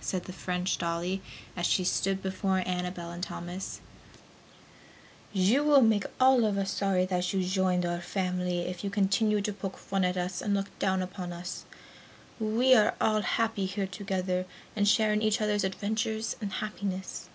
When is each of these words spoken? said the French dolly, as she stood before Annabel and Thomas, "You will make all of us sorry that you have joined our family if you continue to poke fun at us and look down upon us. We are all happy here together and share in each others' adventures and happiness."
said 0.00 0.26
the 0.26 0.32
French 0.32 0.78
dolly, 0.78 1.20
as 1.56 1.66
she 1.66 1.82
stood 1.82 2.22
before 2.22 2.62
Annabel 2.64 3.10
and 3.10 3.20
Thomas, 3.20 3.80
"You 5.32 5.64
will 5.64 5.80
make 5.80 6.04
all 6.20 6.44
of 6.44 6.56
us 6.56 6.70
sorry 6.70 7.04
that 7.06 7.32
you 7.32 7.40
have 7.40 7.48
joined 7.50 7.84
our 7.84 8.00
family 8.00 8.60
if 8.60 8.84
you 8.84 8.90
continue 8.90 9.40
to 9.40 9.52
poke 9.52 9.76
fun 9.76 10.04
at 10.04 10.16
us 10.16 10.40
and 10.40 10.54
look 10.54 10.68
down 10.78 11.02
upon 11.02 11.32
us. 11.32 11.64
We 12.38 12.76
are 12.76 12.94
all 13.00 13.22
happy 13.22 13.66
here 13.66 13.88
together 13.88 14.46
and 14.76 14.86
share 14.86 15.12
in 15.12 15.20
each 15.20 15.40
others' 15.40 15.64
adventures 15.64 16.36
and 16.40 16.52
happiness." 16.52 17.28